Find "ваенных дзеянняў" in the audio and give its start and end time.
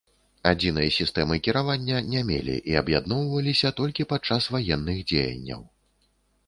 4.59-5.61